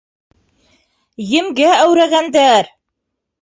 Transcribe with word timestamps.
Емгә 1.41 1.69
әүрәгәндәр! 1.83 2.73